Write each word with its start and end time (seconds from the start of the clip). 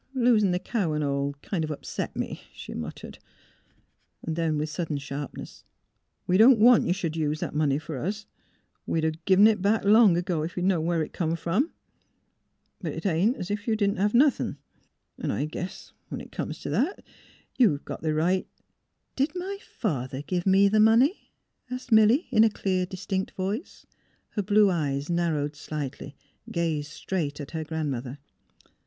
''Losin' 0.15 0.51
th' 0.51 0.63
cow 0.63 0.95
an' 0.95 1.03
all 1.03 1.33
kind 1.43 1.63
o' 1.63 1.71
upset 1.71 2.15
me," 2.15 2.41
she 2.55 2.73
muttered. 2.73 3.19
Then, 4.25 4.57
with 4.57 4.71
sudden 4.71 4.97
sharpness,'' 4.97 5.63
We 6.25 6.37
don't 6.37 6.57
want 6.57 6.87
you 6.87 6.91
sh'd 6.91 7.15
use 7.15 7.39
that 7.39 7.53
money 7.53 7.77
for 7.77 7.99
us. 7.99 8.25
We'd 8.87 9.05
a 9.05 9.11
gin 9.27 9.45
it 9.45 9.61
back 9.61 9.85
long 9.85 10.17
ago, 10.17 10.41
if 10.41 10.55
we'd 10.55 10.65
knowed 10.65 10.81
where 10.85 11.03
it 11.03 11.13
come 11.13 11.33
f'om.... 11.35 11.69
But 12.79 12.93
it 12.93 13.05
ain't 13.05 13.35
as 13.37 13.51
if 13.51 13.67
you 13.67 13.75
didn't 13.75 13.97
110 13.99 14.17
THE 14.17 14.23
HEART 14.23 14.39
OF 14.39 14.47
PHH^URA 14.47 14.57
have 14.57 15.23
nothin'. 15.29 15.31
An' 15.31 15.37
I 15.37 15.45
guess, 15.45 15.93
when 16.09 16.19
it 16.19 16.31
comes 16.31 16.59
t' 16.59 16.69
that, 16.71 17.03
yon've 17.59 17.85
got 17.85 18.01
the 18.01 18.15
right 18.15 18.47
"'* 18.95 19.15
Did— 19.15 19.33
my 19.35 19.59
father 19.77 20.23
give 20.23 20.47
me 20.47 20.67
the 20.67 20.79
money!" 20.79 21.29
asked 21.69 21.91
■Milly 21.91 22.25
in 22.31 22.43
a 22.43 22.49
clear, 22.49 22.87
distinct 22.87 23.33
voice. 23.35 23.85
Her 24.29 24.41
blue 24.41 24.71
eyes, 24.71 25.11
narrowed 25.11 25.55
slightly, 25.55 26.15
gazed 26.51 26.89
straight 26.91 27.39
at 27.39 27.51
her 27.51 27.63
grandmother. 27.63 28.17